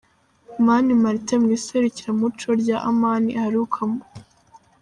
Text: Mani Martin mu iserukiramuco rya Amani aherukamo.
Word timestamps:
Mani 0.65 0.93
Martin 1.03 1.37
mu 1.43 1.49
iserukiramuco 1.57 2.47
rya 2.61 2.77
Amani 2.89 3.31
aherukamo. 3.41 4.01